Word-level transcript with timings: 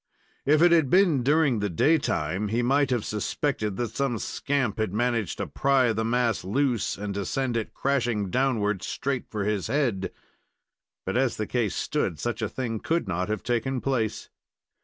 If 0.47 0.63
it 0.63 0.71
had 0.71 0.89
been 0.89 1.21
during 1.21 1.59
the 1.59 1.69
day 1.69 1.99
time, 1.99 2.47
he 2.47 2.63
might 2.63 2.89
have 2.89 3.05
suspected 3.05 3.77
that 3.77 3.95
some 3.95 4.17
scamp 4.17 4.79
had 4.79 4.91
managed 4.95 5.37
to 5.37 5.45
pry 5.45 5.93
the 5.93 6.03
mass 6.03 6.43
loose, 6.43 6.97
and 6.97 7.13
to 7.13 7.23
send 7.23 7.55
it 7.55 7.75
crashing 7.75 8.31
downward 8.31 8.81
straight 8.81 9.29
for 9.29 9.43
his 9.43 9.67
head. 9.67 10.11
But 11.05 11.17
as 11.17 11.37
the 11.37 11.45
case 11.45 11.75
stood, 11.75 12.17
such 12.19 12.41
a 12.41 12.49
thing 12.49 12.79
could 12.79 13.07
not 13.07 13.29
have 13.29 13.43
taken 13.43 13.79
place. 13.79 14.31